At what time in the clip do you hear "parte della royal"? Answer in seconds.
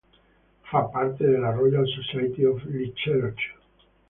0.89-1.85